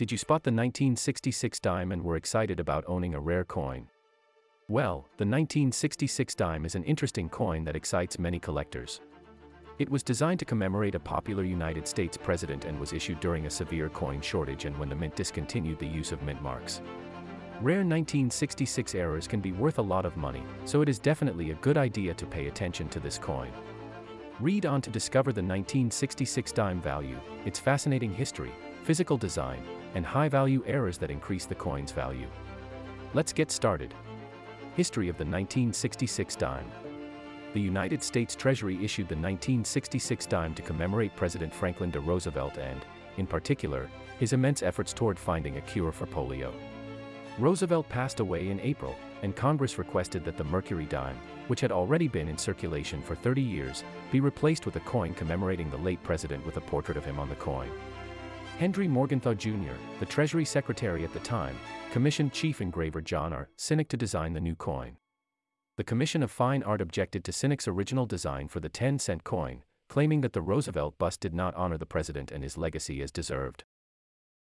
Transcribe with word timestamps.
Did 0.00 0.10
you 0.10 0.16
spot 0.16 0.44
the 0.44 0.50
1966 0.50 1.60
dime 1.60 1.92
and 1.92 2.02
were 2.02 2.16
excited 2.16 2.58
about 2.58 2.86
owning 2.86 3.12
a 3.12 3.20
rare 3.20 3.44
coin? 3.44 3.86
Well, 4.66 5.04
the 5.18 5.26
1966 5.26 6.34
dime 6.36 6.64
is 6.64 6.74
an 6.74 6.84
interesting 6.84 7.28
coin 7.28 7.64
that 7.64 7.76
excites 7.76 8.18
many 8.18 8.38
collectors. 8.38 9.02
It 9.78 9.90
was 9.90 10.02
designed 10.02 10.38
to 10.38 10.46
commemorate 10.46 10.94
a 10.94 10.98
popular 10.98 11.44
United 11.44 11.86
States 11.86 12.16
president 12.16 12.64
and 12.64 12.80
was 12.80 12.94
issued 12.94 13.20
during 13.20 13.44
a 13.44 13.50
severe 13.50 13.90
coin 13.90 14.22
shortage 14.22 14.64
and 14.64 14.74
when 14.78 14.88
the 14.88 14.96
mint 14.96 15.16
discontinued 15.16 15.78
the 15.78 15.86
use 15.86 16.12
of 16.12 16.22
mint 16.22 16.40
marks. 16.40 16.80
Rare 17.60 17.84
1966 17.84 18.94
errors 18.94 19.28
can 19.28 19.40
be 19.40 19.52
worth 19.52 19.76
a 19.76 19.82
lot 19.82 20.06
of 20.06 20.16
money, 20.16 20.42
so 20.64 20.80
it 20.80 20.88
is 20.88 20.98
definitely 20.98 21.50
a 21.50 21.56
good 21.56 21.76
idea 21.76 22.14
to 22.14 22.24
pay 22.24 22.46
attention 22.46 22.88
to 22.88 23.00
this 23.00 23.18
coin. 23.18 23.52
Read 24.40 24.64
on 24.64 24.80
to 24.80 24.88
discover 24.88 25.30
the 25.30 25.42
1966 25.42 26.52
dime 26.52 26.80
value, 26.80 27.20
its 27.44 27.58
fascinating 27.58 28.14
history, 28.14 28.54
physical 28.90 29.16
design, 29.16 29.62
and 29.94 30.04
high-value 30.04 30.64
errors 30.66 30.98
that 30.98 31.12
increase 31.12 31.46
the 31.46 31.54
coin's 31.54 31.92
value. 31.92 32.26
Let's 33.14 33.32
get 33.32 33.52
started. 33.52 33.94
History 34.74 35.08
of 35.08 35.16
the 35.16 35.22
1966 35.22 36.34
dime. 36.34 36.68
The 37.54 37.60
United 37.60 38.02
States 38.02 38.34
Treasury 38.34 38.84
issued 38.84 39.06
the 39.06 39.14
1966 39.14 40.26
dime 40.26 40.54
to 40.54 40.62
commemorate 40.62 41.14
President 41.14 41.54
Franklin 41.54 41.92
D. 41.92 42.00
Roosevelt 42.00 42.58
and, 42.58 42.84
in 43.16 43.28
particular, 43.28 43.88
his 44.18 44.32
immense 44.32 44.60
efforts 44.60 44.92
toward 44.92 45.20
finding 45.20 45.56
a 45.56 45.60
cure 45.60 45.92
for 45.92 46.06
polio. 46.06 46.52
Roosevelt 47.38 47.88
passed 47.88 48.18
away 48.18 48.48
in 48.48 48.58
April, 48.58 48.96
and 49.22 49.36
Congress 49.36 49.78
requested 49.78 50.24
that 50.24 50.36
the 50.36 50.42
Mercury 50.42 50.86
dime, 50.86 51.16
which 51.46 51.60
had 51.60 51.70
already 51.70 52.08
been 52.08 52.26
in 52.26 52.36
circulation 52.36 53.02
for 53.02 53.14
30 53.14 53.40
years, 53.40 53.84
be 54.10 54.18
replaced 54.18 54.66
with 54.66 54.74
a 54.74 54.80
coin 54.80 55.14
commemorating 55.14 55.70
the 55.70 55.76
late 55.76 56.02
president 56.02 56.44
with 56.44 56.56
a 56.56 56.60
portrait 56.60 56.96
of 56.96 57.04
him 57.04 57.20
on 57.20 57.28
the 57.28 57.36
coin. 57.36 57.70
Henry 58.60 58.88
Morgenthau 58.88 59.32
Jr., 59.32 59.72
the 60.00 60.04
Treasury 60.04 60.44
Secretary 60.44 61.02
at 61.02 61.14
the 61.14 61.20
time, 61.20 61.56
commissioned 61.92 62.34
chief 62.34 62.60
engraver 62.60 63.00
John 63.00 63.32
R. 63.32 63.48
Sinnock 63.56 63.88
to 63.88 63.96
design 63.96 64.34
the 64.34 64.40
new 64.40 64.54
coin. 64.54 64.98
The 65.78 65.82
Commission 65.82 66.22
of 66.22 66.30
Fine 66.30 66.62
Art 66.64 66.82
objected 66.82 67.24
to 67.24 67.32
Sinnock's 67.32 67.66
original 67.66 68.04
design 68.04 68.48
for 68.48 68.60
the 68.60 68.68
10 68.68 68.98
cent 68.98 69.24
coin, 69.24 69.64
claiming 69.88 70.20
that 70.20 70.34
the 70.34 70.42
Roosevelt 70.42 70.98
bust 70.98 71.20
did 71.20 71.32
not 71.32 71.54
honor 71.54 71.78
the 71.78 71.86
president 71.86 72.30
and 72.30 72.42
his 72.42 72.58
legacy 72.58 73.00
as 73.00 73.10
deserved. 73.10 73.64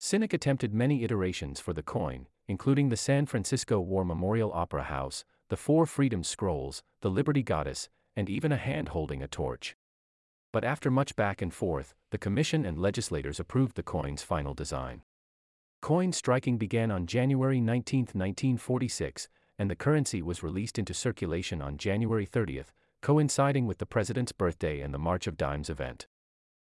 Sinnock 0.02 0.34
attempted 0.34 0.74
many 0.74 1.04
iterations 1.04 1.60
for 1.60 1.74
the 1.74 1.84
coin, 1.84 2.26
including 2.48 2.90
the 2.90 2.98
San 2.98 3.28
Francisco 3.28 3.80
War 3.80 4.04
Memorial 4.04 4.52
Opera 4.52 4.86
House, 4.86 5.26
the 5.50 5.58
Four 5.58 5.86
Freedom 5.86 6.24
Scrolls, 6.24 6.82
the 7.02 7.12
Liberty 7.12 7.44
Goddess, 7.44 7.88
and 8.16 8.32
even 8.32 8.52
a 8.52 8.58
hand 8.58 8.90
holding 8.90 9.22
a 9.22 9.28
torch. 9.28 9.78
But 10.58 10.66
after 10.66 10.90
much 10.90 11.16
back 11.16 11.44
and 11.44 11.54
forth, 11.54 11.94
the 12.10 12.18
commission 12.18 12.66
and 12.66 12.80
legislators 12.80 13.40
approved 13.40 13.76
the 13.76 13.84
coin's 13.84 14.24
final 14.24 14.56
design. 14.56 15.04
Coin 15.84 16.12
striking 16.12 16.58
began 16.58 16.90
on 16.90 17.06
January 17.06 17.62
19, 17.62 18.00
1946, 18.14 19.30
and 19.60 19.70
the 19.70 19.76
currency 19.76 20.20
was 20.24 20.42
released 20.42 20.80
into 20.80 20.96
circulation 20.96 21.62
on 21.62 21.78
January 21.78 22.26
30, 22.26 22.64
coinciding 23.04 23.68
with 23.68 23.78
the 23.78 23.86
president's 23.86 24.32
birthday 24.32 24.82
and 24.82 24.96
the 24.96 24.98
March 24.98 25.28
of 25.28 25.38
Dimes 25.38 25.70
event. 25.70 26.08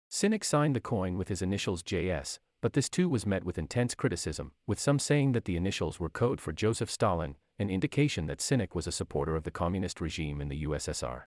Sinnock 0.08 0.44
signed 0.44 0.76
the 0.76 0.80
coin 0.80 1.18
with 1.18 1.26
his 1.26 1.42
initials 1.42 1.82
JS, 1.82 2.38
but 2.60 2.74
this 2.74 2.88
too 2.88 3.08
was 3.08 3.26
met 3.26 3.42
with 3.42 3.58
intense 3.58 3.96
criticism, 3.96 4.52
with 4.64 4.78
some 4.78 5.00
saying 5.00 5.32
that 5.32 5.44
the 5.44 5.56
initials 5.56 5.98
were 5.98 6.08
code 6.08 6.40
for 6.40 6.52
Joseph 6.52 6.88
Stalin, 6.88 7.34
an 7.58 7.68
indication 7.68 8.26
that 8.26 8.38
Sinnock 8.38 8.76
was 8.76 8.86
a 8.86 8.92
supporter 8.92 9.34
of 9.34 9.42
the 9.42 9.50
communist 9.50 10.00
regime 10.00 10.40
in 10.40 10.48
the 10.48 10.62
USSR. 10.62 11.22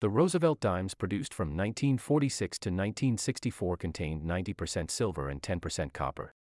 The 0.00 0.08
Roosevelt 0.08 0.60
dimes 0.60 0.94
produced 0.94 1.34
from 1.34 1.48
1946 1.48 2.58
to 2.60 2.68
1964 2.68 3.76
contained 3.76 4.22
90% 4.22 4.92
silver 4.92 5.28
and 5.28 5.42
10% 5.42 5.92
copper. 5.92 6.34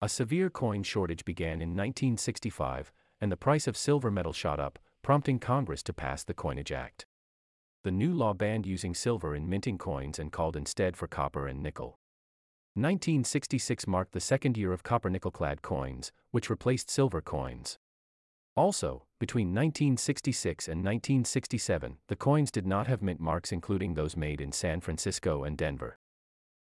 A 0.00 0.08
severe 0.08 0.48
coin 0.48 0.82
shortage 0.82 1.24
began 1.26 1.60
in 1.60 1.76
1965, 1.76 2.90
and 3.20 3.30
the 3.30 3.36
price 3.36 3.66
of 3.66 3.76
silver 3.76 4.10
metal 4.10 4.32
shot 4.32 4.58
up, 4.58 4.78
prompting 5.02 5.38
Congress 5.38 5.82
to 5.82 5.92
pass 5.92 6.24
the 6.24 6.32
Coinage 6.32 6.72
Act. 6.72 7.04
The 7.84 7.90
new 7.90 8.14
law 8.14 8.32
banned 8.32 8.64
using 8.64 8.94
silver 8.94 9.34
in 9.34 9.50
minting 9.50 9.76
coins 9.76 10.18
and 10.18 10.32
called 10.32 10.56
instead 10.56 10.96
for 10.96 11.06
copper 11.06 11.46
and 11.46 11.62
nickel. 11.62 11.98
1966 12.74 13.86
marked 13.86 14.12
the 14.12 14.20
second 14.20 14.56
year 14.56 14.72
of 14.72 14.82
copper 14.82 15.10
nickel 15.10 15.30
clad 15.30 15.60
coins, 15.60 16.10
which 16.30 16.48
replaced 16.48 16.90
silver 16.90 17.20
coins. 17.20 17.78
Also, 18.56 19.04
between 19.18 19.48
1966 19.48 20.68
and 20.68 20.84
1967, 20.84 21.96
the 22.06 22.16
coins 22.16 22.50
did 22.52 22.66
not 22.66 22.86
have 22.86 23.02
mint 23.02 23.18
marks, 23.18 23.50
including 23.50 23.94
those 23.94 24.16
made 24.16 24.40
in 24.40 24.52
San 24.52 24.80
Francisco 24.80 25.42
and 25.42 25.58
Denver. 25.58 25.98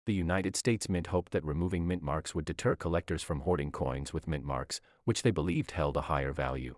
The 0.08 0.14
United 0.16 0.56
States 0.56 0.90
Mint 0.90 1.08
hoped 1.08 1.32
that 1.34 1.46
removing 1.46 1.88
mint 1.88 2.02
marks 2.02 2.34
would 2.34 2.46
deter 2.46 2.76
collectors 2.76 3.22
from 3.22 3.42
hoarding 3.42 3.72
coins 3.72 4.14
with 4.14 4.28
mint 4.28 4.44
marks, 4.44 4.82
which 5.06 5.22
they 5.22 5.30
believed 5.30 5.72
held 5.72 5.96
a 5.96 6.02
higher 6.02 6.34
value. 6.34 6.76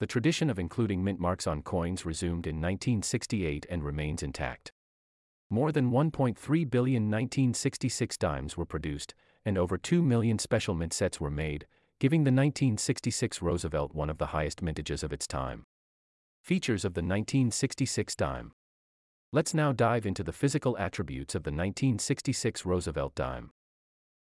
The 0.00 0.06
tradition 0.06 0.50
of 0.50 0.58
including 0.58 1.02
mint 1.02 1.18
marks 1.18 1.46
on 1.46 1.62
coins 1.62 2.04
resumed 2.04 2.46
in 2.46 2.56
1968 2.56 3.64
and 3.70 3.82
remains 3.82 4.22
intact. 4.22 4.72
More 5.48 5.72
than 5.72 5.90
1.3 5.90 6.70
billion 6.70 7.04
1966 7.04 8.18
dimes 8.18 8.56
were 8.58 8.66
produced, 8.66 9.14
and 9.44 9.56
over 9.56 9.78
2 9.78 10.02
million 10.02 10.38
special 10.38 10.74
mint 10.74 10.92
sets 10.92 11.20
were 11.20 11.30
made, 11.30 11.66
giving 12.02 12.24
the 12.24 12.32
1966 12.32 13.40
Roosevelt 13.40 13.94
one 13.94 14.10
of 14.10 14.18
the 14.18 14.34
highest 14.34 14.60
mintages 14.60 15.04
of 15.04 15.12
its 15.12 15.24
time. 15.24 15.62
Features 16.42 16.84
of 16.84 16.94
the 16.94 17.00
1966 17.00 18.16
dime. 18.16 18.50
Let's 19.30 19.54
now 19.54 19.70
dive 19.70 20.04
into 20.04 20.24
the 20.24 20.32
physical 20.32 20.76
attributes 20.78 21.36
of 21.36 21.44
the 21.44 21.52
1966 21.52 22.66
Roosevelt 22.66 23.14
dime. 23.14 23.50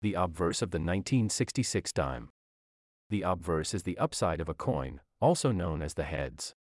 The 0.04 0.14
obverse 0.14 0.62
of 0.62 0.70
the 0.70 0.78
1966 0.78 1.92
dime. 1.94 2.30
The 3.10 3.24
obverse 3.24 3.74
is 3.74 3.82
the 3.82 3.98
upside 3.98 4.40
of 4.40 4.50
a 4.50 4.54
coin, 4.54 5.02
also 5.20 5.52
known 5.52 5.82
as 5.82 5.96
the 5.96 6.04
heads. 6.04 6.54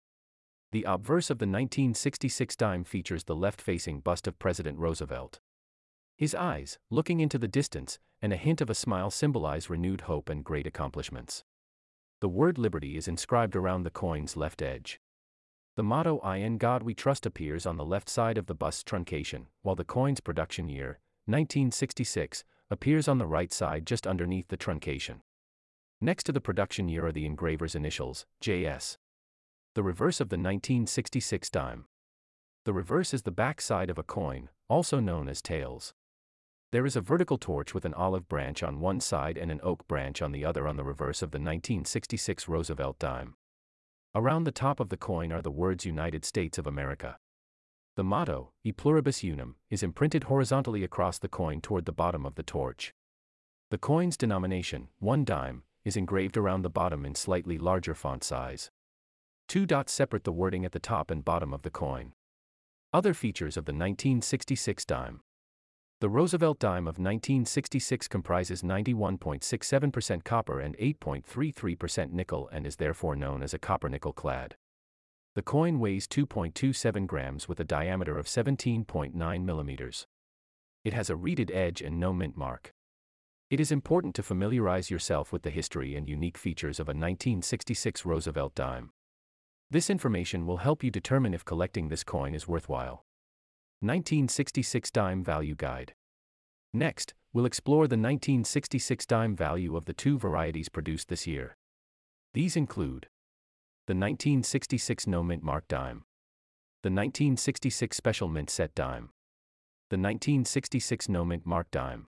The 0.71 0.85
obverse 0.85 1.29
of 1.29 1.41
the 1.41 1.45
1966 1.45 2.57
dime 2.57 2.85
features 2.85 3.25
the 3.25 3.37
left 3.37 3.61
facing 3.61 4.01
bust 4.01 4.27
of 4.27 4.39
President 4.39 4.79
Roosevelt. 4.79 5.41
His 6.23 6.37
eyes, 6.37 6.79
looking 6.89 7.19
into 7.19 7.37
the 7.37 7.49
distance, 7.49 7.99
and 8.21 8.33
a 8.33 8.37
hint 8.37 8.61
of 8.61 8.71
a 8.71 8.77
smile 8.77 9.11
symbolize 9.11 9.69
renewed 9.69 10.03
hope 10.03 10.29
and 10.29 10.45
great 10.45 10.69
accomplishments. 10.69 11.43
The 12.21 12.29
word 12.29 12.59
liberty 12.59 12.97
is 12.97 13.09
inscribed 13.09 13.57
around 13.57 13.83
the 13.83 13.91
coin's 13.91 14.37
left 14.37 14.63
edge. 14.63 15.01
The 15.75 15.83
motto 15.83 16.21
I 16.21 16.37
in 16.37 16.59
God 16.59 16.85
we 16.85 16.95
trust 16.95 17.27
appears 17.27 17.67
on 17.67 17.77
the 17.77 17.85
left 17.85 18.09
side 18.09 18.39
of 18.39 18.47
the 18.47 18.55
bust's 18.55 18.85
truncation, 18.85 19.47
while 19.63 19.75
the 19.75 19.83
coin's 19.83 20.21
production 20.21 20.69
year, 20.69 21.01
1966, 21.25 22.45
appears 22.71 23.09
on 23.09 23.19
the 23.19 23.27
right 23.27 23.53
side 23.53 23.85
just 23.85 24.07
underneath 24.07 24.47
the 24.47 24.57
truncation. 24.57 25.23
Next 26.01 26.23
to 26.27 26.31
the 26.31 26.41
production 26.41 26.89
year 26.89 27.05
are 27.05 27.11
the 27.11 27.27
engraver's 27.29 27.75
initials, 27.75 28.27
JS 28.41 28.97
the 29.75 29.83
reverse 29.83 30.21
of 30.21 30.29
the 30.29 30.37
1966 30.37 31.51
dime. 31.51 31.87
The 32.65 32.73
reverse 32.73 33.13
is 33.13 33.23
the 33.23 33.33
back 33.33 33.61
side 33.61 33.91
of 33.91 33.99
a 33.99 34.05
coin, 34.05 34.51
also 34.69 35.01
known 35.01 35.29
as 35.29 35.43
tails. 35.43 35.95
There 36.73 36.87
is 36.87 36.97
a 36.97 37.03
vertical 37.03 37.37
torch 37.37 37.75
with 37.75 37.85
an 37.85 37.93
olive 37.93 38.27
branch 38.29 38.63
on 38.63 38.81
one 38.81 38.99
side 38.99 39.37
and 39.37 39.51
an 39.51 39.61
oak 39.63 39.87
branch 39.87 40.23
on 40.23 40.33
the 40.33 40.47
other 40.47 40.67
on 40.67 40.77
the 40.77 40.85
reverse 40.85 41.21
of 41.21 41.31
the 41.31 41.37
1966 41.37 42.49
Roosevelt 42.49 42.99
dime. 42.99 43.35
Around 44.15 44.45
the 44.45 44.53
top 44.53 44.81
of 44.81 44.89
the 44.89 44.97
coin 44.97 45.33
are 45.33 45.43
the 45.43 45.51
words 45.51 45.85
United 45.85 46.25
States 46.25 46.57
of 46.57 46.67
America. 46.67 47.19
The 47.97 48.05
motto, 48.05 48.53
E 48.65 48.73
pluribus 48.73 49.23
unum, 49.23 49.57
is 49.69 49.83
imprinted 49.83 50.25
horizontally 50.25 50.83
across 50.83 51.19
the 51.19 51.29
coin 51.29 51.61
toward 51.61 51.85
the 51.85 51.93
bottom 51.93 52.25
of 52.25 52.37
the 52.37 52.43
torch. 52.43 52.95
The 53.71 53.77
coin's 53.77 54.17
denomination, 54.17 54.89
one 54.99 55.27
dime, 55.27 55.65
is 55.85 55.99
engraved 55.99 56.39
around 56.39 56.63
the 56.63 56.71
bottom 56.71 57.05
in 57.05 57.15
slightly 57.15 57.59
larger 57.59 57.95
font 57.95 58.25
size. 58.25 58.71
Two 59.47 59.67
dots 59.67 59.93
separate 59.93 60.25
the 60.25 60.33
wording 60.33 60.65
at 60.65 60.73
the 60.73 60.79
top 60.79 61.11
and 61.11 61.23
bottom 61.23 61.53
of 61.53 61.63
the 61.63 61.71
coin. 61.71 62.15
Other 62.95 63.13
features 63.13 63.59
of 63.59 63.67
the 63.67 63.73
1966 63.73 64.87
dime. 64.87 65.21
The 66.03 66.11
Roosevelt 66.11 66.59
dime 66.59 66.89
of 66.89 66.99
1966 66.99 68.09
comprises 68.09 68.63
91.67% 68.63 70.25
copper 70.25 70.59
and 70.59 70.77
8.33% 70.79 72.11
nickel 72.11 72.49
and 72.53 72.67
is 72.67 72.75
therefore 72.75 73.15
known 73.15 73.41
as 73.41 73.55
a 73.55 73.59
copper 73.61 73.89
nickel 73.89 74.13
clad. 74.13 74.57
The 75.37 75.43
coin 75.43 75.79
weighs 75.79 76.09
2.27 76.09 77.07
grams 77.07 77.47
with 77.47 77.61
a 77.61 77.65
diameter 77.65 78.19
of 78.19 78.27
17.9 78.27 79.45
millimeters. 79.45 80.09
It 80.83 80.93
has 80.93 81.09
a 81.09 81.15
reeded 81.15 81.53
edge 81.53 81.81
and 81.81 82.01
no 82.01 82.13
mint 82.13 82.37
mark. 82.37 82.75
It 83.49 83.61
is 83.61 83.71
important 83.71 84.17
to 84.17 84.25
familiarize 84.25 84.91
yourself 84.91 85.33
with 85.33 85.43
the 85.43 85.51
history 85.51 85.95
and 85.95 86.09
unique 86.09 86.37
features 86.37 86.81
of 86.81 86.89
a 86.89 86.99
1966 86.99 88.05
Roosevelt 88.05 88.57
dime. 88.57 88.91
This 89.71 89.89
information 89.89 90.49
will 90.49 90.57
help 90.57 90.83
you 90.83 90.91
determine 90.91 91.33
if 91.33 91.45
collecting 91.45 91.91
this 91.91 92.03
coin 92.03 92.35
is 92.35 92.49
worthwhile. 92.49 93.05
1966 93.83 94.91
Dime 94.91 95.23
Value 95.23 95.55
Guide. 95.55 95.95
Next, 96.73 97.15
we'll 97.33 97.47
explore 97.47 97.87
the 97.89 97.97
1966 97.97 99.05
dime 99.07 99.37
value 99.37 99.77
of 99.77 99.85
the 99.85 99.93
two 99.93 100.19
varieties 100.19 100.69
produced 100.69 101.09
this 101.09 101.27
year. 101.27 101.57
These 102.33 102.57
include 102.57 103.09
the 103.87 103.95
1966 103.95 105.07
No 105.07 105.23
Mint 105.23 105.43
Mark 105.43 105.67
dime, 105.69 106.05
the 106.83 106.91
1966 106.91 107.97
Special 107.97 108.29
Mint 108.29 108.49
Set 108.49 108.75
dime, 108.75 109.11
the 109.91 109.99
1966 109.99 111.09
No 111.09 111.25
Mint 111.25 111.45
Mark 111.45 111.71
dime, 111.71 112.07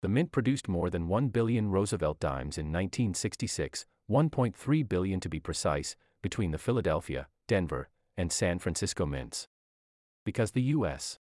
The 0.00 0.08
Mint 0.08 0.30
produced 0.30 0.68
more 0.68 0.90
than 0.90 1.08
1 1.08 1.28
billion 1.28 1.70
Roosevelt 1.70 2.20
dimes 2.20 2.56
in 2.56 2.66
1966, 2.66 3.84
1.3 4.08 4.88
billion 4.88 5.18
to 5.18 5.28
be 5.28 5.40
precise, 5.40 5.96
between 6.22 6.52
the 6.52 6.58
Philadelphia, 6.58 7.26
Denver, 7.48 7.88
and 8.16 8.30
San 8.30 8.60
Francisco 8.60 9.06
mints. 9.06 9.48
Because 10.28 10.50
the 10.50 10.74
U.S. 10.76 11.18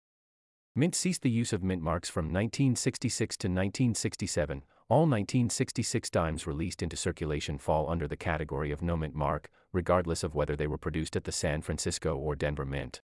Mint 0.75 0.94
ceased 0.94 1.21
the 1.21 1.30
use 1.30 1.54
of 1.54 1.63
mint 1.63 1.81
marks 1.81 2.09
from 2.09 2.25
1966 2.25 3.38
to 3.38 3.48
1967, 3.48 4.63
all 4.89 5.04
1966 5.04 6.09
dimes 6.09 6.45
released 6.45 6.83
into 6.83 6.98
circulation 6.98 7.57
fall 7.57 7.89
under 7.89 8.06
the 8.06 8.18
category 8.18 8.69
of 8.69 8.81
no 8.81 8.98
mint 8.98 9.15
mark, 9.15 9.50
regardless 9.71 10.25
of 10.25 10.36
whether 10.36 10.57
they 10.57 10.68
were 10.68 10.77
produced 10.77 11.15
at 11.15 11.24
the 11.24 11.31
San 11.31 11.62
Francisco 11.62 12.18
or 12.18 12.36
Denver 12.36 12.65
Mint. 12.65 13.01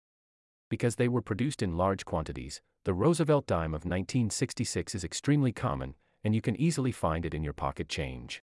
Because 0.68 0.94
they 0.94 1.08
were 1.08 1.20
produced 1.20 1.64
in 1.64 1.76
large 1.76 2.04
quantities, 2.04 2.60
the 2.84 2.94
Roosevelt 2.94 3.48
dime 3.48 3.74
of 3.74 3.84
1966 3.84 4.94
is 4.94 5.02
extremely 5.02 5.50
common, 5.50 5.96
and 6.22 6.32
you 6.32 6.40
can 6.40 6.54
easily 6.60 6.92
find 6.92 7.26
it 7.26 7.34
in 7.34 7.42
your 7.42 7.52
pocket 7.52 7.88
change. 7.88 8.44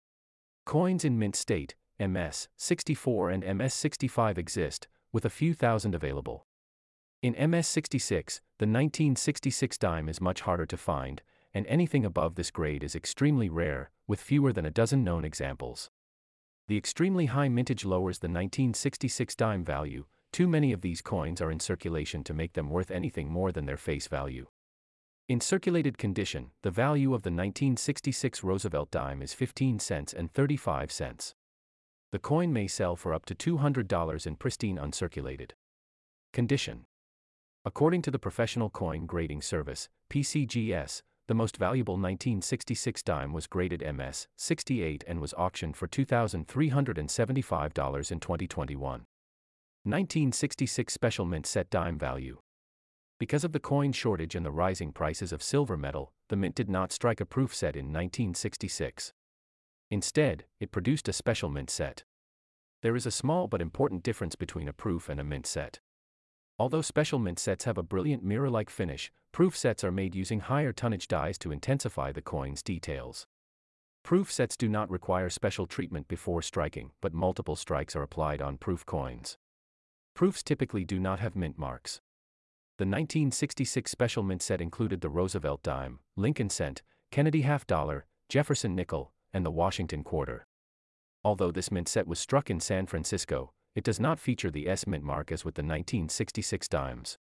Coins 0.66 1.06
in 1.06 1.20
mint 1.20 1.36
state, 1.36 1.76
MS 2.00 2.48
64 2.58 3.30
and 3.30 3.58
MS 3.60 3.76
65 3.76 4.40
exist, 4.40 4.88
with 5.14 5.26
a 5.26 5.30
few 5.30 5.54
thousand 5.54 5.94
available. 5.94 6.48
In 7.26 7.50
MS 7.50 7.68
66, 7.70 8.40
the 8.60 8.68
1966 8.68 9.80
dime 9.80 10.10
is 10.10 10.22
much 10.22 10.42
harder 10.42 10.68
to 10.68 10.78
find, 10.78 11.24
and 11.56 11.66
anything 11.66 12.06
above 12.06 12.36
this 12.36 12.52
grade 12.52 12.84
is 12.84 12.96
extremely 12.96 13.50
rare, 13.50 13.90
with 14.06 14.22
fewer 14.22 14.54
than 14.54 14.68
a 14.68 14.70
dozen 14.70 15.04
known 15.04 15.26
examples. 15.26 15.90
The 16.68 16.78
extremely 16.78 17.26
high 17.26 17.50
mintage 17.50 17.84
lowers 17.84 18.20
the 18.20 18.28
1966 18.28 19.36
dime 19.36 19.66
value, 19.66 20.06
too 20.32 20.48
many 20.48 20.72
of 20.72 20.82
these 20.82 21.02
coins 21.02 21.42
are 21.42 21.50
in 21.50 21.60
circulation 21.60 22.24
to 22.26 22.34
make 22.36 22.54
them 22.54 22.70
worth 22.70 22.92
anything 22.92 23.32
more 23.32 23.52
than 23.52 23.66
their 23.66 23.76
face 23.76 24.06
value. 24.06 24.46
In 25.28 25.42
circulated 25.42 25.98
condition, 25.98 26.52
the 26.62 26.70
value 26.70 27.16
of 27.16 27.24
the 27.24 27.32
1966 27.32 28.44
Roosevelt 28.44 28.92
dime 28.92 29.24
is 29.24 29.34
15 29.34 29.80
cents 29.80 30.14
and 30.14 30.32
35 30.32 30.92
cents. 30.92 31.34
The 32.12 32.20
coin 32.20 32.54
may 32.54 32.68
sell 32.68 32.96
for 32.96 33.16
up 33.16 33.26
to 33.26 33.34
$200 33.34 34.28
in 34.28 34.36
pristine 34.36 34.78
uncirculated 34.78 35.54
condition. 36.32 36.86
According 37.68 38.04
to 38.04 38.12
the 38.12 38.20
Professional 38.20 38.70
Coin 38.70 39.08
Grading 39.08 39.42
Service, 39.42 39.90
PCGS, 40.12 41.02
the 41.28 41.34
most 41.34 41.58
valuable 41.58 41.96
1966 41.96 43.02
dime 43.02 43.34
was 43.34 43.48
graded 43.48 43.82
MS 43.82 44.28
68 44.38 45.04
and 45.08 45.20
was 45.20 45.34
auctioned 45.34 45.76
for 45.76 45.88
$2,375 45.88 48.12
in 48.12 48.20
2021. 48.20 49.08
1966 49.82 50.94
Special 50.94 51.26
Mint 51.26 51.48
Set 51.48 51.72
Dime 51.72 51.98
Value. 51.98 52.38
Because 53.20 53.44
of 53.44 53.52
the 53.52 53.60
coin 53.60 53.92
shortage 53.92 54.36
and 54.36 54.46
the 54.46 54.52
rising 54.52 54.92
prices 54.92 55.34
of 55.34 55.42
silver 55.42 55.76
metal, 55.76 56.12
the 56.30 56.36
mint 56.36 56.54
did 56.54 56.70
not 56.70 56.92
strike 56.92 57.20
a 57.20 57.26
proof 57.26 57.56
set 57.56 57.76
in 57.76 57.86
1966. 57.86 59.12
Instead, 59.90 60.46
it 60.60 60.72
produced 60.72 61.08
a 61.08 61.14
special 61.14 61.50
mint 61.50 61.72
set. 61.72 62.04
There 62.84 62.96
is 62.96 63.08
a 63.08 63.12
small 63.12 63.48
but 63.48 63.60
important 63.60 64.04
difference 64.04 64.36
between 64.36 64.68
a 64.68 64.74
proof 64.74 65.10
and 65.10 65.20
a 65.20 65.24
mint 65.24 65.48
set. 65.48 65.80
Although 66.58 66.82
special 66.82 67.20
mint 67.20 67.38
sets 67.38 67.66
have 67.66 67.78
a 67.78 67.84
brilliant 67.84 68.24
mirror-like 68.24 68.70
finish, 68.70 69.12
proof 69.34 69.58
sets 69.58 69.84
are 69.84 69.92
made 69.92 70.16
using 70.16 70.40
higher 70.40 70.72
tonnage 70.72 71.08
dies 71.08 71.38
to 71.40 71.52
intensify 71.52 72.14
the 72.14 72.22
coin's 72.22 72.64
details. 72.64 73.28
Proof 74.04 74.32
sets 74.32 74.56
do 74.56 74.70
not 74.70 74.90
require 74.90 75.30
special 75.30 75.66
treatment 75.66 76.08
before 76.08 76.42
striking, 76.42 76.92
but 77.02 77.14
multiple 77.14 77.58
strikes 77.58 77.96
are 77.96 78.04
applied 78.04 78.42
on 78.42 78.58
proof 78.58 78.86
coins. 78.86 79.38
Proofs 80.14 80.44
typically 80.44 80.86
do 80.86 80.98
not 80.98 81.20
have 81.20 81.36
mint 81.36 81.58
marks. 81.58 82.00
The 82.78 82.86
1966 82.86 83.92
special 83.92 84.24
mint 84.24 84.42
set 84.42 84.62
included 84.62 85.02
the 85.02 85.10
Roosevelt 85.10 85.62
dime, 85.62 86.00
Lincoln 86.16 86.50
cent, 86.50 86.84
Kennedy 87.12 87.42
half 87.42 87.68
dollar, 87.68 88.06
Jefferson 88.30 88.76
nickel, 88.76 89.12
and 89.34 89.46
the 89.46 89.52
Washington 89.52 90.04
quarter. 90.04 90.46
Although 91.24 91.52
this 91.52 91.72
mint 91.72 91.90
set 91.90 92.08
was 92.08 92.20
struck 92.20 92.50
in 92.50 92.62
San 92.62 92.86
Francisco, 92.86 93.52
it 93.76 93.84
does 93.84 94.00
not 94.00 94.20
feature 94.20 94.50
the 94.50 94.68
S 94.70 94.88
mint 94.88 95.04
mark 95.04 95.32
as 95.32 95.44
with 95.44 95.56
the 95.56 95.62
1966 95.62 96.68
dimes. 96.70 97.18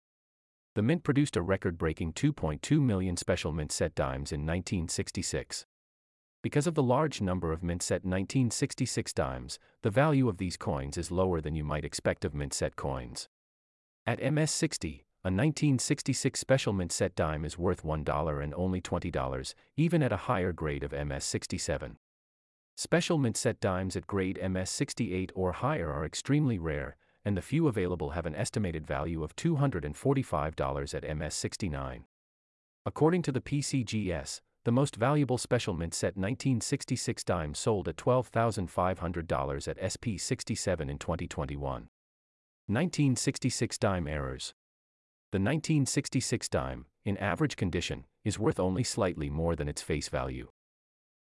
The 0.76 0.82
mint 0.82 1.04
produced 1.04 1.36
a 1.38 1.42
record 1.42 1.78
breaking 1.78 2.14
2.2 2.14 2.82
million 2.82 3.18
special 3.18 3.52
mint 3.52 3.72
set 3.72 3.94
dimes 3.94 4.32
in 4.32 4.42
1966. 4.42 5.66
Because 6.42 6.68
of 6.68 6.76
the 6.76 6.84
large 6.84 7.22
number 7.22 7.52
of 7.52 7.64
mint 7.64 7.82
set 7.82 8.06
1966 8.06 9.14
dimes, 9.14 9.60
the 9.82 9.90
value 9.90 10.30
of 10.30 10.38
these 10.38 10.58
coins 10.58 10.98
is 10.98 11.12
lower 11.12 11.42
than 11.42 11.56
you 11.56 11.64
might 11.64 11.86
expect 11.86 12.24
of 12.24 12.34
mint 12.34 12.54
set 12.54 12.76
coins. 12.76 13.30
At 14.06 14.20
MS60, 14.20 15.02
a 15.24 15.32
1966 15.32 16.40
special 16.40 16.72
mint 16.72 16.92
set 16.92 17.16
dime 17.16 17.46
is 17.46 17.58
worth 17.58 17.84
$1 17.84 18.44
and 18.44 18.54
only 18.54 18.80
$20, 18.80 19.54
even 19.76 20.04
at 20.04 20.12
a 20.12 20.18
higher 20.28 20.54
grade 20.54 20.84
of 20.84 20.92
MS67. 20.92 21.96
Special 22.78 23.18
mint 23.18 23.38
set 23.38 23.62
dimes 23.62 23.96
at 23.96 24.06
grade 24.06 24.38
MS68 24.44 25.32
or 25.34 25.54
higher 25.54 25.90
are 25.90 26.06
extremely 26.06 26.60
rare, 26.60 26.98
and 27.24 27.38
the 27.38 27.42
few 27.42 27.70
available 27.70 28.10
have 28.10 28.26
an 28.26 28.36
estimated 28.36 28.86
value 28.86 29.24
of 29.24 29.36
$245 29.38 30.94
at 30.94 31.04
MS69. 31.04 32.04
According 32.86 33.22
to 33.22 33.32
the 33.32 33.40
PCGS, 33.40 34.42
the 34.66 34.74
most 34.74 34.98
valuable 34.98 35.38
special 35.38 35.74
mint 35.74 35.94
set 35.94 36.18
1966 36.18 37.24
dime 37.24 37.54
sold 37.54 37.88
at 37.88 37.96
$12,500 37.96 39.68
at 39.68 39.82
SP67 39.82 40.90
in 40.90 40.98
2021. 40.98 41.88
1966 42.68 43.78
dime 43.78 44.08
errors. 44.08 44.54
The 45.32 45.38
1966 45.38 46.50
dime, 46.50 46.86
in 47.06 47.16
average 47.18 47.56
condition, 47.56 48.06
is 48.26 48.38
worth 48.38 48.60
only 48.60 48.84
slightly 48.84 49.30
more 49.30 49.56
than 49.56 49.70
its 49.70 49.82
face 49.82 50.10
value. 50.10 50.50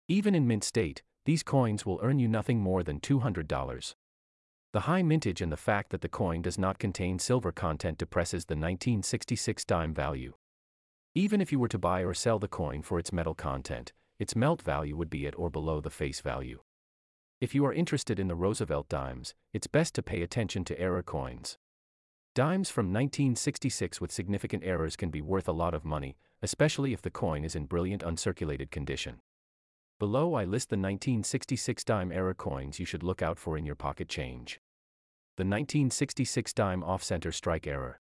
Even 0.08 0.34
in 0.34 0.46
mint 0.46 0.64
state, 0.64 1.02
these 1.24 1.42
coins 1.42 1.86
will 1.86 2.00
earn 2.02 2.18
you 2.18 2.28
nothing 2.28 2.60
more 2.60 2.82
than 2.82 3.00
$200. 3.00 3.94
The 4.72 4.80
high 4.80 5.02
mintage 5.02 5.40
and 5.40 5.52
the 5.52 5.56
fact 5.56 5.90
that 5.90 6.00
the 6.00 6.08
coin 6.08 6.42
does 6.42 6.58
not 6.58 6.78
contain 6.78 7.18
silver 7.18 7.52
content 7.52 7.96
depresses 7.96 8.44
the 8.44 8.54
1966 8.54 9.64
dime 9.64 9.94
value. 9.94 10.34
Even 11.14 11.40
if 11.40 11.52
you 11.52 11.58
were 11.60 11.68
to 11.68 11.78
buy 11.78 12.00
or 12.00 12.12
sell 12.12 12.38
the 12.38 12.48
coin 12.48 12.82
for 12.82 12.98
its 12.98 13.12
metal 13.12 13.34
content, 13.34 13.92
its 14.18 14.34
melt 14.34 14.60
value 14.60 14.96
would 14.96 15.10
be 15.10 15.26
at 15.26 15.38
or 15.38 15.48
below 15.48 15.80
the 15.80 15.90
face 15.90 16.20
value. 16.20 16.60
If 17.40 17.54
you 17.54 17.64
are 17.66 17.72
interested 17.72 18.18
in 18.18 18.28
the 18.28 18.34
Roosevelt 18.34 18.88
dimes, 18.88 19.34
it's 19.52 19.66
best 19.66 19.94
to 19.94 20.02
pay 20.02 20.22
attention 20.22 20.64
to 20.64 20.80
error 20.80 21.02
coins. 21.02 21.56
Dimes 22.34 22.68
from 22.68 22.86
1966 22.86 24.00
with 24.00 24.10
significant 24.10 24.64
errors 24.64 24.96
can 24.96 25.10
be 25.10 25.22
worth 25.22 25.46
a 25.46 25.52
lot 25.52 25.72
of 25.72 25.84
money, 25.84 26.16
especially 26.42 26.92
if 26.92 27.00
the 27.00 27.10
coin 27.10 27.44
is 27.44 27.54
in 27.54 27.66
brilliant 27.66 28.02
uncirculated 28.02 28.72
condition. 28.72 29.20
Below 30.00 30.34
I 30.34 30.44
list 30.44 30.70
the 30.70 30.76
1966 30.76 31.84
dime 31.84 32.10
error 32.10 32.34
coins 32.34 32.80
you 32.80 32.84
should 32.84 33.04
look 33.04 33.22
out 33.22 33.38
for 33.38 33.56
in 33.56 33.64
your 33.64 33.76
pocket 33.76 34.08
change. 34.08 34.60
The 35.36 35.44
1966 35.44 36.52
dime 36.52 36.82
off-center 36.82 37.30
strike 37.30 37.68
error. 37.68 38.00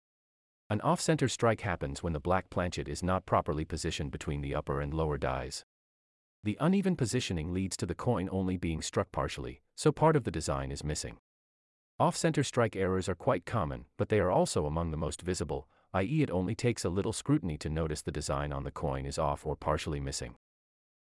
An 0.69 0.81
off-center 0.81 1.29
strike 1.29 1.61
happens 1.61 2.03
when 2.03 2.13
the 2.13 2.19
black 2.19 2.51
planchet 2.51 2.89
is 2.89 3.05
not 3.05 3.25
properly 3.25 3.65
positioned 3.65 4.11
between 4.11 4.41
the 4.41 4.53
upper 4.53 4.81
and 4.81 4.93
lower 4.93 5.17
dies. 5.17 5.65
The 6.43 6.57
uneven 6.61 6.97
positioning 6.97 7.55
leads 7.55 7.77
to 7.77 7.87
the 7.87 7.95
coin 7.95 8.29
only 8.33 8.57
being 8.57 8.83
struck 8.83 9.13
partially, 9.13 9.63
so 9.77 9.93
part 9.93 10.17
of 10.17 10.25
the 10.25 10.33
design 10.33 10.73
is 10.73 10.83
missing. 10.83 11.19
Off-center 12.01 12.43
strike 12.43 12.75
errors 12.75 13.09
are 13.09 13.15
quite 13.15 13.47
common, 13.47 13.85
but 13.97 14.09
they 14.09 14.19
are 14.19 14.31
also 14.33 14.67
among 14.67 14.91
the 14.91 14.97
most 14.97 15.23
visible, 15.23 15.69
i.e. 15.95 16.23
it 16.23 16.33
only 16.33 16.57
takes 16.57 16.85
a 16.85 16.91
little 16.91 17.13
scrutiny 17.13 17.57
to 17.59 17.71
notice 17.71 18.03
the 18.03 18.11
design 18.11 18.53
on 18.53 18.65
the 18.65 18.73
coin 18.73 19.07
is 19.07 19.19
off 19.19 19.47
or 19.47 19.55
partially 19.55 20.01
missing. 20.01 20.35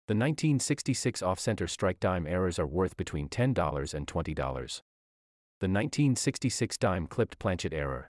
The 0.08 0.14
1966 0.14 1.20
off-center 1.22 1.66
strike 1.66 2.00
dime 2.00 2.26
errors 2.26 2.58
are 2.58 2.66
worth 2.66 2.96
between 2.96 3.28
$10 3.28 3.92
and 3.92 4.06
$20. 4.06 4.34
The 4.34 5.68
1966 5.68 6.78
dime 6.78 7.06
clipped 7.06 7.38
planchet 7.38 7.74
error. 7.74 8.08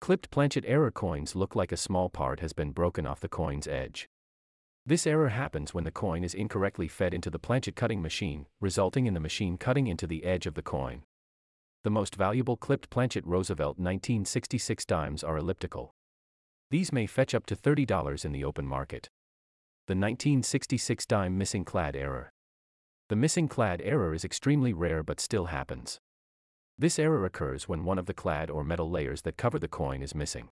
Clipped 0.00 0.32
planchet 0.32 0.64
error 0.66 0.90
coins 0.90 1.36
look 1.36 1.54
like 1.54 1.70
a 1.70 1.76
small 1.76 2.08
part 2.10 2.40
has 2.40 2.52
been 2.52 2.72
broken 2.72 3.06
off 3.06 3.20
the 3.20 3.28
coin's 3.28 3.68
edge. 3.68 4.08
This 4.84 5.06
error 5.06 5.28
happens 5.28 5.72
when 5.72 5.84
the 5.84 5.92
coin 5.92 6.24
is 6.24 6.34
incorrectly 6.34 6.88
fed 6.88 7.14
into 7.14 7.30
the 7.30 7.38
planchet 7.38 7.76
cutting 7.76 8.02
machine, 8.02 8.46
resulting 8.60 9.06
in 9.06 9.14
the 9.14 9.20
machine 9.20 9.56
cutting 9.56 9.86
into 9.86 10.08
the 10.08 10.24
edge 10.24 10.46
of 10.46 10.54
the 10.54 10.60
coin. 10.60 11.04
The 11.84 11.90
most 11.90 12.16
valuable 12.16 12.56
clipped 12.56 12.90
planchet 12.90 13.24
Roosevelt 13.24 13.78
1966 13.78 14.84
dimes 14.86 15.22
are 15.22 15.38
elliptical. 15.38 15.94
These 16.72 16.90
may 16.90 17.06
fetch 17.06 17.32
up 17.32 17.46
to 17.46 17.54
$30 17.54 18.24
in 18.24 18.32
the 18.32 18.42
open 18.42 18.66
market. 18.66 19.08
The 19.88 19.94
1966 19.94 21.06
dime 21.06 21.36
missing 21.36 21.64
clad 21.64 21.96
error. 21.96 22.32
The 23.08 23.16
missing 23.16 23.48
clad 23.48 23.82
error 23.82 24.14
is 24.14 24.24
extremely 24.24 24.72
rare 24.72 25.02
but 25.02 25.18
still 25.18 25.46
happens. 25.46 25.98
This 26.78 27.00
error 27.00 27.24
occurs 27.24 27.68
when 27.68 27.84
one 27.84 27.98
of 27.98 28.06
the 28.06 28.14
clad 28.14 28.48
or 28.48 28.62
metal 28.62 28.88
layers 28.88 29.22
that 29.22 29.36
cover 29.36 29.58
the 29.58 29.66
coin 29.66 30.00
is 30.00 30.14
missing. 30.14 30.50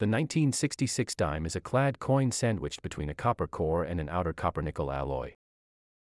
The 0.00 0.06
1966 0.06 1.14
dime 1.14 1.46
is 1.46 1.56
a 1.56 1.62
clad 1.62 1.98
coin 1.98 2.30
sandwiched 2.30 2.82
between 2.82 3.08
a 3.08 3.14
copper 3.14 3.46
core 3.46 3.84
and 3.84 3.98
an 3.98 4.10
outer 4.10 4.34
copper 4.34 4.60
nickel 4.60 4.92
alloy. 4.92 5.32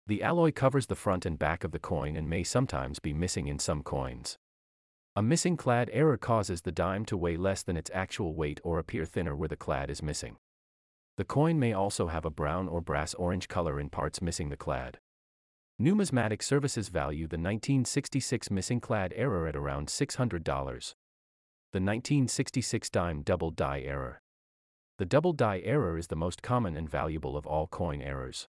The 0.06 0.22
alloy 0.22 0.52
covers 0.52 0.88
the 0.88 0.94
front 0.94 1.24
and 1.24 1.38
back 1.38 1.64
of 1.64 1.72
the 1.72 1.78
coin 1.78 2.14
and 2.14 2.28
may 2.28 2.44
sometimes 2.44 2.98
be 2.98 3.14
missing 3.14 3.46
in 3.46 3.58
some 3.58 3.82
coins. 3.82 4.36
A 5.16 5.22
missing 5.22 5.56
clad 5.56 5.88
error 5.94 6.18
causes 6.18 6.60
the 6.60 6.72
dime 6.72 7.06
to 7.06 7.16
weigh 7.16 7.38
less 7.38 7.62
than 7.62 7.78
its 7.78 7.90
actual 7.94 8.34
weight 8.34 8.60
or 8.62 8.78
appear 8.78 9.06
thinner 9.06 9.34
where 9.34 9.48
the 9.48 9.56
clad 9.56 9.88
is 9.88 10.02
missing. 10.02 10.36
The 11.16 11.24
coin 11.24 11.60
may 11.60 11.72
also 11.72 12.08
have 12.08 12.24
a 12.24 12.30
brown 12.30 12.68
or 12.68 12.80
brass 12.80 13.14
orange 13.14 13.46
color 13.46 13.78
in 13.78 13.88
parts 13.88 14.20
missing 14.20 14.48
the 14.48 14.56
clad. 14.56 14.98
Numismatic 15.78 16.42
Services 16.42 16.88
value 16.88 17.26
the 17.26 17.36
1966 17.36 18.50
missing 18.50 18.80
clad 18.80 19.12
error 19.14 19.46
at 19.46 19.56
around 19.56 19.88
$600. 19.88 20.44
The 21.72 21.80
1966 21.80 22.90
dime 22.90 23.22
double 23.22 23.50
die 23.50 23.80
error. 23.80 24.20
The 24.98 25.04
double 25.04 25.32
die 25.32 25.60
error 25.64 25.98
is 25.98 26.06
the 26.08 26.16
most 26.16 26.42
common 26.42 26.76
and 26.76 26.88
valuable 26.88 27.36
of 27.36 27.46
all 27.46 27.66
coin 27.66 28.00
errors. 28.00 28.46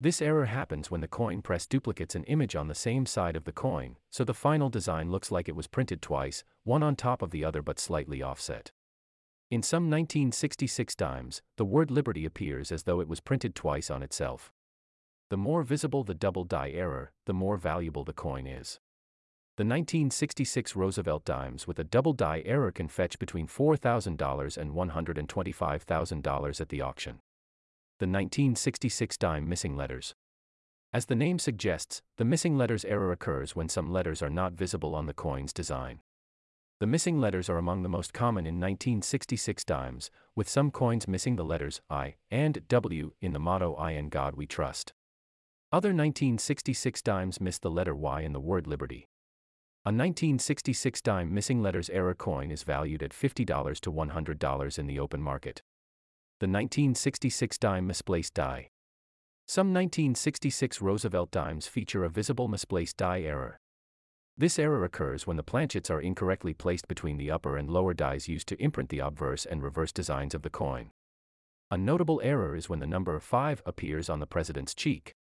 This 0.00 0.22
error 0.22 0.46
happens 0.46 0.90
when 0.90 1.00
the 1.00 1.08
coin 1.08 1.42
press 1.42 1.66
duplicates 1.66 2.14
an 2.14 2.24
image 2.24 2.54
on 2.54 2.68
the 2.68 2.74
same 2.74 3.04
side 3.04 3.36
of 3.36 3.44
the 3.44 3.52
coin, 3.52 3.96
so 4.10 4.24
the 4.24 4.32
final 4.32 4.70
design 4.70 5.10
looks 5.10 5.30
like 5.30 5.48
it 5.48 5.56
was 5.56 5.66
printed 5.66 6.00
twice, 6.00 6.44
one 6.64 6.82
on 6.82 6.96
top 6.96 7.20
of 7.20 7.30
the 7.30 7.44
other 7.44 7.62
but 7.62 7.80
slightly 7.80 8.22
offset. 8.22 8.72
In 9.50 9.62
some 9.62 9.84
1966 9.84 10.94
dimes, 10.94 11.42
the 11.56 11.64
word 11.64 11.90
Liberty 11.90 12.24
appears 12.24 12.70
as 12.70 12.82
though 12.82 13.00
it 13.00 13.08
was 13.08 13.20
printed 13.20 13.54
twice 13.54 13.90
on 13.90 14.02
itself. 14.02 14.52
The 15.30 15.36
more 15.36 15.62
visible 15.62 16.04
the 16.04 16.14
double 16.14 16.44
die 16.44 16.70
error, 16.70 17.12
the 17.26 17.32
more 17.32 17.56
valuable 17.56 18.04
the 18.04 18.12
coin 18.12 18.46
is. 18.46 18.80
The 19.56 19.64
1966 19.64 20.76
Roosevelt 20.76 21.24
dimes 21.24 21.66
with 21.66 21.78
a 21.78 21.84
double 21.84 22.12
die 22.12 22.42
error 22.44 22.70
can 22.70 22.88
fetch 22.88 23.18
between 23.18 23.46
$4,000 23.46 24.58
and 24.58 24.72
$125,000 24.72 26.60
at 26.60 26.68
the 26.68 26.80
auction 26.82 27.20
the 27.98 28.06
1966 28.06 29.16
dime 29.16 29.48
missing 29.48 29.76
letters. 29.76 30.14
As 30.92 31.06
the 31.06 31.16
name 31.16 31.40
suggests, 31.40 32.00
the 32.16 32.24
missing 32.24 32.56
letters 32.56 32.84
error 32.84 33.10
occurs 33.10 33.56
when 33.56 33.68
some 33.68 33.90
letters 33.92 34.22
are 34.22 34.30
not 34.30 34.52
visible 34.52 34.94
on 34.94 35.06
the 35.06 35.12
coin's 35.12 35.52
design. 35.52 35.98
The 36.80 36.86
missing 36.86 37.20
letters 37.20 37.48
are 37.48 37.58
among 37.58 37.82
the 37.82 37.88
most 37.88 38.12
common 38.12 38.46
in 38.46 38.54
1966 38.54 39.64
dimes, 39.64 40.10
with 40.36 40.48
some 40.48 40.70
coins 40.70 41.08
missing 41.08 41.36
the 41.36 41.44
letters 41.44 41.80
I 41.90 42.16
and 42.30 42.66
W 42.68 43.12
in 43.20 43.32
the 43.32 43.40
motto 43.40 43.74
I 43.74 43.92
and 43.92 44.10
God 44.10 44.36
We 44.36 44.46
Trust. 44.46 44.92
Other 45.72 45.88
1966 45.88 47.02
dimes 47.02 47.40
miss 47.40 47.58
the 47.58 47.70
letter 47.70 47.94
Y 47.94 48.20
in 48.20 48.32
the 48.32 48.40
word 48.40 48.66
liberty. 48.66 49.08
A 49.84 49.90
1966 49.90 51.02
dime 51.02 51.34
missing 51.34 51.62
letters 51.62 51.90
error 51.90 52.14
coin 52.14 52.50
is 52.50 52.62
valued 52.62 53.02
at 53.02 53.12
$50 53.12 53.80
to 53.80 53.92
$100 53.92 54.78
in 54.78 54.86
the 54.86 54.98
open 54.98 55.20
market 55.20 55.62
the 56.40 56.46
1966 56.46 57.58
dime 57.58 57.88
misplaced 57.88 58.32
die. 58.34 58.70
Some 59.48 59.74
1966 59.74 60.80
Roosevelt 60.80 61.32
dimes 61.32 61.66
feature 61.66 62.04
a 62.04 62.08
visible 62.08 62.46
misplaced 62.46 62.96
die 62.96 63.22
error. 63.22 63.58
This 64.38 64.58
error 64.58 64.84
occurs 64.84 65.26
when 65.26 65.36
the 65.36 65.42
planchets 65.42 65.90
are 65.90 66.00
incorrectly 66.00 66.54
placed 66.54 66.88
between 66.88 67.16
the 67.16 67.30
upper 67.30 67.56
and 67.56 67.68
lower 67.68 67.92
dies 67.92 68.28
used 68.28 68.48
to 68.48 68.62
imprint 68.62 68.88
the 68.88 69.00
obverse 69.00 69.44
and 69.44 69.62
reverse 69.62 69.92
designs 69.92 70.34
of 70.34 70.42
the 70.42 70.48
coin. 70.48 70.92
A 71.70 71.76
notable 71.76 72.20
error 72.22 72.56
is 72.56 72.68
when 72.68 72.78
the 72.78 72.86
number 72.86 73.18
5 73.18 73.62
appears 73.66 74.08
on 74.08 74.20
the 74.20 74.26
president's 74.26 74.74
cheek. 74.74 75.14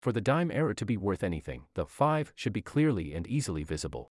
For 0.00 0.10
the 0.10 0.20
dime 0.20 0.50
error 0.50 0.74
to 0.74 0.86
be 0.86 0.96
worth 0.96 1.22
anything, 1.22 1.66
the 1.74 1.86
5 1.86 2.32
should 2.34 2.52
be 2.52 2.62
clearly 2.62 3.14
and 3.14 3.26
easily 3.26 3.62
visible. 3.62 4.10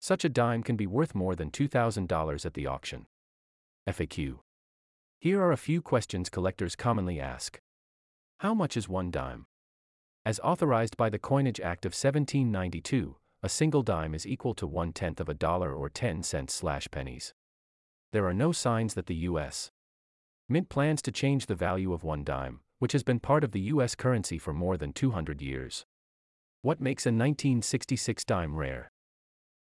Such 0.00 0.24
a 0.24 0.28
dime 0.28 0.62
can 0.62 0.76
be 0.76 0.86
worth 0.86 1.14
more 1.14 1.36
than 1.36 1.50
$2,000 1.50 2.44
at 2.44 2.54
the 2.54 2.66
auction. 2.66 3.06
FAQ 3.88 4.40
here 5.22 5.40
are 5.40 5.52
a 5.52 5.56
few 5.56 5.80
questions 5.80 6.28
collectors 6.28 6.74
commonly 6.74 7.20
ask. 7.20 7.60
How 8.38 8.54
much 8.54 8.76
is 8.76 8.88
one 8.88 9.12
dime? 9.12 9.46
As 10.26 10.40
authorized 10.40 10.96
by 10.96 11.10
the 11.10 11.18
Coinage 11.20 11.60
Act 11.60 11.86
of 11.86 11.90
1792, 11.90 13.14
a 13.44 13.48
single 13.48 13.82
dime 13.82 14.14
is 14.14 14.24
equal 14.24 14.54
to 14.54 14.68
one 14.68 14.92
tenth 14.92 15.18
of 15.18 15.28
a 15.28 15.34
dollar 15.34 15.74
or 15.74 15.88
10 15.88 16.22
cents 16.22 16.54
slash 16.54 16.86
pennies. 16.92 17.34
There 18.12 18.26
are 18.26 18.34
no 18.34 18.52
signs 18.52 18.94
that 18.94 19.06
the 19.06 19.26
U.S. 19.30 19.72
Mint 20.48 20.68
plans 20.68 21.02
to 21.02 21.10
change 21.10 21.46
the 21.46 21.56
value 21.56 21.92
of 21.92 22.04
one 22.04 22.22
dime, 22.22 22.60
which 22.78 22.92
has 22.92 23.02
been 23.02 23.18
part 23.18 23.42
of 23.42 23.50
the 23.50 23.60
U.S. 23.62 23.96
currency 23.96 24.38
for 24.38 24.52
more 24.52 24.76
than 24.76 24.92
200 24.92 25.42
years. 25.42 25.84
What 26.60 26.80
makes 26.80 27.04
a 27.04 27.10
1966 27.10 28.24
dime 28.24 28.54
rare? 28.54 28.92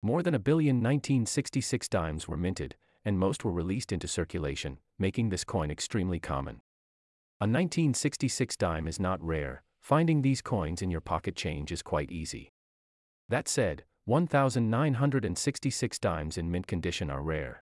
More 0.01 0.23
than 0.23 0.35
a 0.35 0.39
billion 0.39 0.77
1966 0.77 1.87
dimes 1.89 2.27
were 2.27 2.39
minted, 2.39 2.77
and 3.05 3.19
most 3.19 3.45
were 3.45 3.53
released 3.53 3.93
into 3.93 4.09
circulation, 4.09 4.79
making 4.99 5.29
this 5.29 5.45
coin 5.45 5.71
extremely 5.71 6.19
common. 6.19 6.63
A 7.41 7.45
1966 7.45 8.57
dime 8.57 8.89
is 8.89 8.99
not 8.99 9.23
rare, 9.23 9.63
finding 9.83 10.23
these 10.23 10.41
coins 10.41 10.81
in 10.81 10.91
your 10.91 11.03
pocket 11.03 11.37
change 11.37 11.71
is 11.71 11.83
quite 11.83 12.11
easy. 12.11 12.53
That 13.29 13.49
said, 13.49 13.85
1,966 14.05 15.99
dimes 15.99 16.39
in 16.39 16.51
mint 16.51 16.67
condition 16.67 17.11
are 17.11 17.23
rare. 17.23 17.65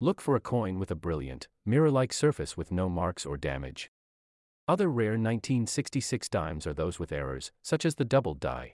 Look 0.00 0.20
for 0.20 0.36
a 0.36 0.40
coin 0.40 0.78
with 0.78 0.90
a 0.90 0.94
brilliant, 0.94 1.48
mirror 1.64 1.90
like 1.90 2.12
surface 2.12 2.56
with 2.56 2.70
no 2.70 2.88
marks 2.88 3.26
or 3.26 3.36
damage. 3.36 3.90
Other 4.68 4.88
rare 4.88 5.12
1966 5.12 6.28
dimes 6.28 6.66
are 6.66 6.74
those 6.74 6.98
with 6.98 7.12
errors, 7.12 7.50
such 7.62 7.84
as 7.84 7.96
the 7.96 8.04
double 8.04 8.34
die. 8.34 8.74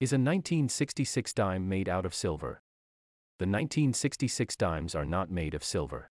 Is 0.00 0.12
a 0.12 0.16
1966 0.16 1.32
dime 1.32 1.68
made 1.68 1.88
out 1.88 2.04
of 2.04 2.14
silver? 2.14 2.62
The 3.38 3.46
1966 3.46 4.54
dimes 4.56 4.94
are 4.94 5.04
not 5.04 5.30
made 5.30 5.54
of 5.54 5.64
silver. 5.64 6.10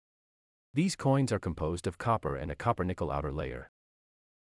These 0.73 0.97
coins 0.97 1.33
are 1.33 1.39
composed 1.39 1.87
of 1.87 1.99
copper 1.99 2.37
and 2.37 2.51
a 2.51 2.57
copper 2.57 2.85
nickel 2.85 3.11
outer 3.11 3.33
layer. 3.33 3.71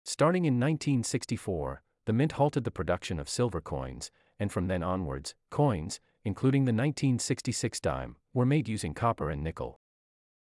Starting 0.03 0.45
in 0.45 0.55
1964, 0.59 1.81
the 2.05 2.13
mint 2.13 2.33
halted 2.33 2.63
the 2.63 2.71
production 2.71 3.19
of 3.19 3.29
silver 3.29 3.61
coins, 3.61 4.11
and 4.39 4.51
from 4.51 4.67
then 4.67 4.83
onwards, 4.83 5.35
coins, 5.49 5.99
including 6.23 6.65
the 6.65 6.73
1966 6.73 7.79
dime, 7.79 8.15
were 8.33 8.45
made 8.45 8.67
using 8.67 8.93
copper 8.93 9.29
and 9.29 9.43
nickel. 9.43 9.79